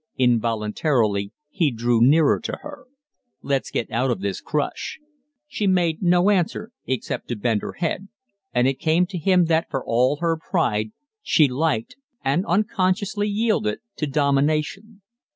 Involuntarily 0.17 1.31
he 1.47 1.69
drew 1.69 2.01
nearer 2.01 2.39
to 2.39 2.57
her. 2.63 2.87
"Let's 3.43 3.69
get 3.69 3.91
out 3.91 4.09
of 4.09 4.21
this 4.21 4.41
crush." 4.41 4.97
She 5.47 5.67
made 5.67 6.01
no 6.01 6.31
answer 6.31 6.71
except 6.87 7.27
to 7.27 7.35
bend 7.35 7.61
her 7.61 7.73
head; 7.73 8.07
and 8.51 8.67
it 8.67 8.79
came 8.79 9.05
to 9.05 9.19
him 9.19 9.45
that, 9.45 9.69
for 9.69 9.85
all 9.85 10.15
her 10.17 10.37
pride, 10.37 10.91
she 11.21 11.47
liked 11.47 11.97
and 12.25 12.47
unconsciously 12.47 13.27
yielded 13.27 13.77
to 13.97 14.07
domination. 14.07 15.03